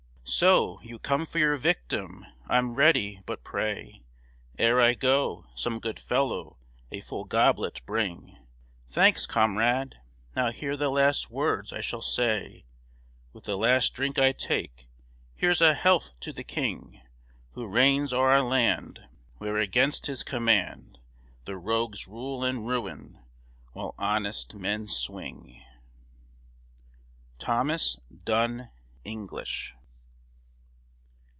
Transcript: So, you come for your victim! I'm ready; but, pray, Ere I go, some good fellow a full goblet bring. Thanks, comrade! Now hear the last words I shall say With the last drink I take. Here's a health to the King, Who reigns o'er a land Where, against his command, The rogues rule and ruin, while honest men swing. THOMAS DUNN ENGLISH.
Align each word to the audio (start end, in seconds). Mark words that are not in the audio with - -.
So, 0.23 0.79
you 0.81 0.97
come 0.97 1.25
for 1.25 1.39
your 1.39 1.57
victim! 1.57 2.25
I'm 2.47 2.75
ready; 2.75 3.19
but, 3.25 3.43
pray, 3.43 4.01
Ere 4.57 4.79
I 4.79 4.93
go, 4.93 5.47
some 5.55 5.79
good 5.79 5.99
fellow 5.99 6.57
a 6.89 7.01
full 7.01 7.25
goblet 7.25 7.81
bring. 7.85 8.37
Thanks, 8.87 9.25
comrade! 9.25 9.95
Now 10.33 10.51
hear 10.51 10.77
the 10.77 10.87
last 10.89 11.29
words 11.29 11.73
I 11.73 11.81
shall 11.81 12.03
say 12.03 12.63
With 13.33 13.43
the 13.43 13.57
last 13.57 13.93
drink 13.93 14.17
I 14.17 14.31
take. 14.31 14.87
Here's 15.35 15.59
a 15.59 15.73
health 15.73 16.11
to 16.21 16.31
the 16.31 16.45
King, 16.45 17.01
Who 17.53 17.65
reigns 17.67 18.13
o'er 18.13 18.31
a 18.33 18.41
land 18.43 18.99
Where, 19.39 19.57
against 19.57 20.05
his 20.05 20.23
command, 20.23 20.97
The 21.43 21.57
rogues 21.57 22.07
rule 22.07 22.41
and 22.45 22.65
ruin, 22.65 23.21
while 23.73 23.95
honest 23.97 24.53
men 24.53 24.87
swing. 24.87 25.61
THOMAS 27.39 27.99
DUNN 28.23 28.69
ENGLISH. 29.03 29.73